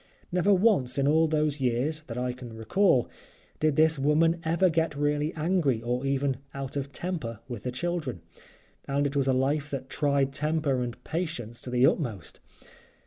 Never 0.31 0.51
once 0.51 0.97
in 0.97 1.07
all 1.07 1.27
those 1.27 1.61
years, 1.61 2.01
that 2.07 2.17
I 2.17 2.33
can 2.33 2.53
recall, 2.55 3.07
did 3.59 3.75
this 3.75 3.99
woman 3.99 4.41
ever 4.43 4.67
get 4.67 4.95
really 4.95 5.31
angry 5.35 5.79
or 5.79 6.07
even 6.07 6.37
out 6.55 6.75
of 6.75 6.91
temper 6.91 7.39
with 7.47 7.61
the 7.61 7.71
children, 7.71 8.21
and 8.87 9.05
it 9.05 9.15
was 9.15 9.27
a 9.27 9.33
life 9.33 9.69
that 9.69 9.91
tried 9.91 10.33
temper 10.33 10.81
and 10.81 11.03
patience 11.03 11.61
to 11.61 11.69
the 11.69 11.85
utmost. 11.85 12.39